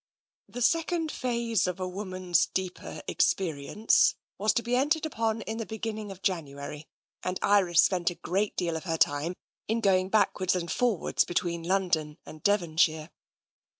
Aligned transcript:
The 0.49 0.63
second 0.63 1.11
phase 1.11 1.67
of 1.67 1.79
a 1.79 1.87
woman's 1.87 2.47
deeper 2.47 3.03
experience 3.07 4.15
was 4.39 4.51
to 4.53 4.63
be 4.63 4.75
entered 4.75 5.05
upon 5.05 5.41
in 5.41 5.59
the 5.59 5.65
beginning 5.67 6.09
of 6.11 6.23
January, 6.23 6.87
and 7.21 7.37
Iris 7.43 7.83
spent 7.83 8.09
a 8.09 8.15
great 8.15 8.57
deal 8.57 8.75
of 8.75 8.85
her 8.85 8.97
time 8.97 9.35
in 9.67 9.79
going 9.79 10.09
back 10.09 10.39
wards 10.39 10.55
and 10.55 10.71
forwards 10.71 11.23
between 11.23 11.61
London 11.61 12.17
and 12.25 12.41
Devonshire. 12.41 13.11